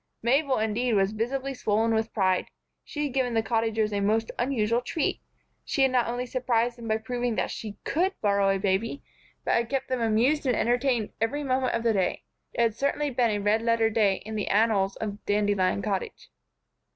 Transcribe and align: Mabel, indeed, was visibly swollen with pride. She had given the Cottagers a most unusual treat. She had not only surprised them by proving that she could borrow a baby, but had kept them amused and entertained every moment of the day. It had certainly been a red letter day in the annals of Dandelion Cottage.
Mabel, 0.23 0.57
indeed, 0.57 0.93
was 0.93 1.11
visibly 1.11 1.53
swollen 1.53 1.93
with 1.93 2.11
pride. 2.11 2.49
She 2.83 3.03
had 3.03 3.13
given 3.13 3.35
the 3.35 3.43
Cottagers 3.43 3.93
a 3.93 3.99
most 3.99 4.31
unusual 4.39 4.81
treat. 4.81 5.21
She 5.63 5.83
had 5.83 5.91
not 5.91 6.07
only 6.07 6.25
surprised 6.25 6.79
them 6.79 6.87
by 6.87 6.97
proving 6.97 7.35
that 7.35 7.51
she 7.51 7.77
could 7.83 8.19
borrow 8.19 8.49
a 8.49 8.57
baby, 8.57 9.03
but 9.45 9.53
had 9.53 9.69
kept 9.69 9.89
them 9.89 10.01
amused 10.01 10.47
and 10.47 10.55
entertained 10.55 11.11
every 11.21 11.43
moment 11.43 11.75
of 11.75 11.83
the 11.83 11.93
day. 11.93 12.23
It 12.51 12.61
had 12.61 12.73
certainly 12.75 13.11
been 13.11 13.29
a 13.29 13.37
red 13.37 13.61
letter 13.61 13.91
day 13.91 14.15
in 14.25 14.33
the 14.35 14.47
annals 14.47 14.95
of 14.95 15.23
Dandelion 15.27 15.83
Cottage. 15.83 16.31